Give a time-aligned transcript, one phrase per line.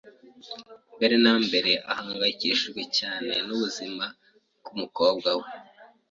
[0.97, 4.05] Mbere na mbere, ahangayikishijwe cyane n'ubuzima
[4.61, 5.47] bw'umukobwa we.